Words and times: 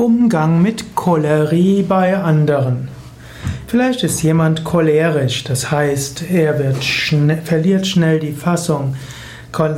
Umgang 0.00 0.62
mit 0.62 0.96
Cholerie 0.96 1.82
bei 1.82 2.16
anderen. 2.16 2.88
Vielleicht 3.66 4.02
ist 4.02 4.22
jemand 4.22 4.64
cholerisch, 4.64 5.44
das 5.44 5.70
heißt, 5.70 6.24
er 6.32 6.58
wird 6.58 6.82
schn 6.82 7.36
verliert 7.44 7.86
schnell 7.86 8.18
die 8.18 8.32
Fassung, 8.32 8.94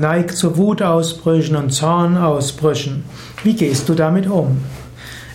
neigt 0.00 0.36
zu 0.36 0.56
Wutausbrüchen 0.56 1.56
und 1.56 1.70
Zornausbrüchen. 1.70 3.02
Wie 3.42 3.54
gehst 3.54 3.88
du 3.88 3.94
damit 3.94 4.28
um? 4.28 4.58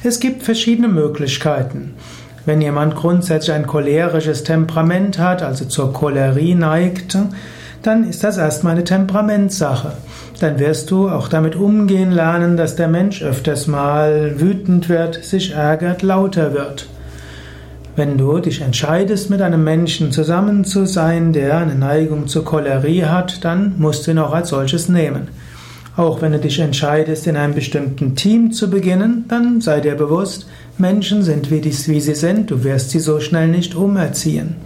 Es 0.05 0.21
gibt 0.21 0.43
verschiedene 0.43 0.87
Möglichkeiten. 0.87 1.95
Wenn 2.45 2.61
jemand 2.61 2.95
grundsätzlich 2.95 3.53
ein 3.53 3.67
cholerisches 3.67 4.45
Temperament 4.45 5.19
hat, 5.19 5.41
also 5.43 5.65
zur 5.65 5.91
Cholerie 5.91 6.55
neigt, 6.55 7.17
dann 7.83 8.09
ist 8.09 8.23
das 8.23 8.37
erstmal 8.37 8.73
eine 8.73 8.83
Temperamentssache 8.83 9.93
dann 10.39 10.59
wirst 10.59 10.91
du 10.91 11.09
auch 11.09 11.27
damit 11.27 11.55
umgehen 11.55 12.11
lernen, 12.11 12.57
dass 12.57 12.75
der 12.75 12.87
Mensch 12.87 13.23
öfters 13.23 13.67
mal 13.67 14.39
wütend 14.39 14.87
wird, 14.89 15.23
sich 15.23 15.51
ärgert, 15.53 16.03
lauter 16.03 16.53
wird. 16.53 16.87
Wenn 17.95 18.17
du 18.17 18.37
dich 18.39 18.61
entscheidest, 18.61 19.31
mit 19.31 19.41
einem 19.41 19.63
Menschen 19.63 20.11
zusammen 20.11 20.63
zu 20.63 20.85
sein, 20.85 21.33
der 21.33 21.57
eine 21.57 21.73
Neigung 21.73 22.27
zur 22.27 22.45
Cholerie 22.45 23.05
hat, 23.05 23.43
dann 23.43 23.73
musst 23.79 24.05
du 24.05 24.11
ihn 24.11 24.19
auch 24.19 24.33
als 24.33 24.49
solches 24.49 24.87
nehmen. 24.87 25.29
Auch 25.95 26.21
wenn 26.21 26.31
du 26.31 26.37
dich 26.37 26.59
entscheidest, 26.59 27.25
in 27.25 27.35
einem 27.35 27.55
bestimmten 27.55 28.15
Team 28.15 28.51
zu 28.51 28.69
beginnen, 28.69 29.25
dann 29.29 29.61
sei 29.61 29.79
dir 29.79 29.95
bewusst, 29.95 30.47
Menschen 30.77 31.23
sind 31.23 31.49
wie, 31.49 31.71
sie 31.73 32.13
sind, 32.13 32.51
du 32.51 32.63
wirst 32.63 32.91
sie 32.91 32.99
so 32.99 33.19
schnell 33.19 33.47
nicht 33.47 33.73
umerziehen. 33.73 34.57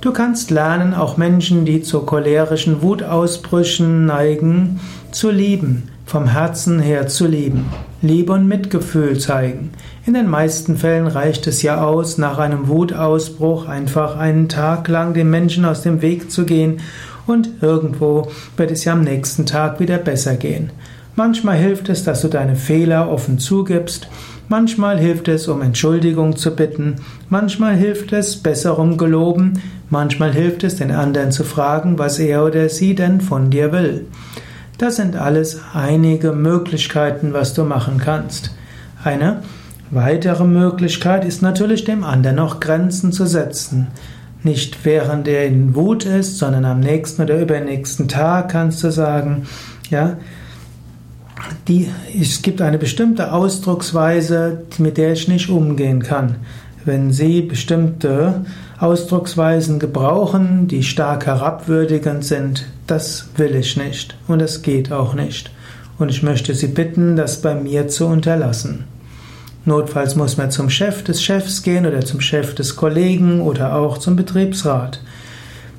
Du 0.00 0.12
kannst 0.12 0.50
lernen, 0.50 0.94
auch 0.94 1.16
Menschen, 1.16 1.64
die 1.64 1.82
zu 1.82 2.00
cholerischen 2.00 2.82
Wutausbrüchen 2.82 4.04
neigen, 4.04 4.78
zu 5.10 5.30
lieben, 5.30 5.88
vom 6.04 6.28
Herzen 6.28 6.78
her 6.78 7.08
zu 7.08 7.26
lieben, 7.26 7.66
Liebe 8.02 8.34
und 8.34 8.46
Mitgefühl 8.46 9.18
zeigen. 9.18 9.70
In 10.06 10.14
den 10.14 10.28
meisten 10.28 10.76
Fällen 10.76 11.06
reicht 11.06 11.46
es 11.46 11.62
ja 11.62 11.82
aus, 11.82 12.18
nach 12.18 12.38
einem 12.38 12.68
Wutausbruch 12.68 13.66
einfach 13.66 14.16
einen 14.16 14.48
Tag 14.48 14.86
lang 14.88 15.14
dem 15.14 15.30
Menschen 15.30 15.64
aus 15.64 15.82
dem 15.82 16.02
Weg 16.02 16.30
zu 16.30 16.44
gehen 16.44 16.80
und 17.26 17.48
irgendwo 17.60 18.28
wird 18.56 18.70
es 18.70 18.84
ja 18.84 18.92
am 18.92 19.02
nächsten 19.02 19.46
Tag 19.46 19.80
wieder 19.80 19.98
besser 19.98 20.36
gehen. 20.36 20.70
Manchmal 21.16 21.56
hilft 21.56 21.88
es, 21.88 22.04
dass 22.04 22.20
du 22.20 22.28
deine 22.28 22.56
Fehler 22.56 23.10
offen 23.10 23.38
zugibst, 23.38 24.08
manchmal 24.48 24.98
hilft 24.98 25.28
es, 25.28 25.48
um 25.48 25.62
Entschuldigung 25.62 26.36
zu 26.36 26.54
bitten, 26.54 26.96
manchmal 27.28 27.76
hilft 27.76 28.12
es, 28.12 28.36
Besserung 28.36 28.96
geloben, 28.96 29.62
manchmal 29.90 30.32
hilft 30.32 30.64
es, 30.64 30.76
den 30.76 30.90
anderen 30.90 31.32
zu 31.32 31.44
fragen, 31.44 31.98
was 31.98 32.18
er 32.18 32.44
oder 32.44 32.68
sie 32.68 32.94
denn 32.94 33.20
von 33.20 33.50
dir 33.50 33.72
will. 33.72 34.06
Das 34.78 34.96
sind 34.96 35.16
alles 35.16 35.60
einige 35.72 36.32
Möglichkeiten, 36.32 37.32
was 37.32 37.54
du 37.54 37.64
machen 37.64 37.98
kannst. 37.98 38.54
Eine 39.02 39.42
weitere 39.90 40.44
Möglichkeit 40.44 41.24
ist 41.24 41.40
natürlich, 41.42 41.84
dem 41.84 42.04
anderen 42.04 42.36
noch 42.36 42.60
Grenzen 42.60 43.12
zu 43.12 43.26
setzen. 43.26 43.86
Nicht 44.42 44.84
während 44.84 45.28
er 45.28 45.46
in 45.46 45.74
Wut 45.74 46.04
ist, 46.04 46.38
sondern 46.38 46.64
am 46.66 46.80
nächsten 46.80 47.22
oder 47.22 47.40
übernächsten 47.40 48.06
Tag 48.06 48.50
kannst 48.50 48.84
du 48.84 48.90
sagen, 48.90 49.46
ja, 49.90 50.18
die, 51.68 51.88
es 52.20 52.42
gibt 52.42 52.60
eine 52.60 52.78
bestimmte 52.78 53.32
Ausdrucksweise, 53.32 54.62
mit 54.78 54.96
der 54.96 55.12
ich 55.12 55.28
nicht 55.28 55.48
umgehen 55.48 56.02
kann. 56.02 56.36
Wenn 56.84 57.12
Sie 57.12 57.42
bestimmte 57.42 58.44
Ausdrucksweisen 58.78 59.78
gebrauchen, 59.78 60.68
die 60.68 60.82
stark 60.82 61.26
herabwürdigend 61.26 62.24
sind, 62.24 62.66
das 62.86 63.28
will 63.36 63.54
ich 63.56 63.76
nicht 63.76 64.16
und 64.28 64.40
es 64.40 64.62
geht 64.62 64.92
auch 64.92 65.14
nicht. 65.14 65.50
Und 65.98 66.10
ich 66.10 66.22
möchte 66.22 66.54
Sie 66.54 66.68
bitten, 66.68 67.16
das 67.16 67.40
bei 67.40 67.54
mir 67.54 67.88
zu 67.88 68.06
unterlassen. 68.06 68.84
Notfalls 69.64 70.14
muss 70.14 70.36
man 70.36 70.52
zum 70.52 70.70
Chef 70.70 71.02
des 71.02 71.22
Chefs 71.22 71.62
gehen 71.62 71.86
oder 71.86 72.02
zum 72.02 72.20
Chef 72.20 72.54
des 72.54 72.76
Kollegen 72.76 73.40
oder 73.40 73.74
auch 73.74 73.98
zum 73.98 74.14
Betriebsrat. 74.14 75.00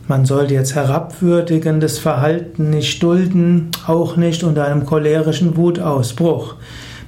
Man 0.08 0.26
sollte 0.26 0.54
jetzt 0.54 0.74
herabwürdigendes 0.74 2.00
Verhalten 2.00 2.70
nicht 2.70 3.04
dulden, 3.04 3.72
auch 3.88 4.16
nicht 4.16 4.44
unter 4.44 4.66
einem 4.66 4.86
cholerischen 4.86 5.58
Wutausbruch. 5.58 6.56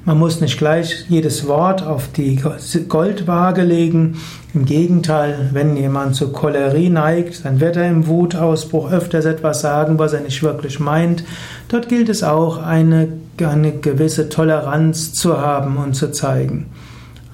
Man 0.03 0.17
muss 0.17 0.41
nicht 0.41 0.57
gleich 0.57 1.05
jedes 1.07 1.47
Wort 1.47 1.81
auf 1.81 2.09
die 2.11 2.41
Goldwaage 2.89 3.61
legen. 3.61 4.17
Im 4.53 4.65
Gegenteil, 4.65 5.49
wenn 5.53 5.77
jemand 5.77 6.15
zu 6.15 6.33
Cholerie 6.33 6.89
neigt, 6.89 7.45
dann 7.45 7.61
wird 7.61 7.77
er 7.77 7.87
im 7.87 8.07
Wutausbruch 8.07 8.91
öfters 8.91 9.23
etwas 9.25 9.61
sagen, 9.61 9.97
was 9.97 10.11
er 10.11 10.21
nicht 10.21 10.43
wirklich 10.43 10.81
meint. 10.81 11.23
Dort 11.69 11.87
gilt 11.87 12.09
es 12.09 12.23
auch, 12.23 12.61
eine, 12.61 13.07
eine 13.41 13.71
gewisse 13.71 14.27
Toleranz 14.27 15.13
zu 15.13 15.39
haben 15.39 15.77
und 15.77 15.93
zu 15.93 16.11
zeigen. 16.11 16.65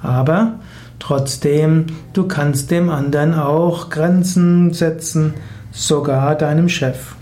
Aber 0.03 0.59
trotzdem, 0.99 1.85
du 2.13 2.27
kannst 2.27 2.71
dem 2.71 2.89
anderen 2.89 3.33
auch 3.33 3.89
Grenzen 3.89 4.73
setzen, 4.73 5.33
sogar 5.71 6.35
deinem 6.35 6.69
Chef. 6.69 7.15